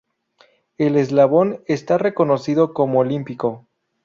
[0.79, 3.67] El eslalon está reconocido como olímpico.